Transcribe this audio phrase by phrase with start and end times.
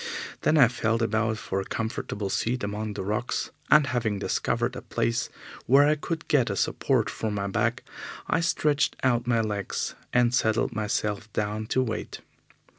[0.41, 4.81] Then I felt about for a comfortable seat among the rocks, and, having discovered a
[4.81, 5.29] place
[5.67, 7.83] where I could get a support for my back,
[8.27, 12.21] I stretched out my legs and settled myself down to wait.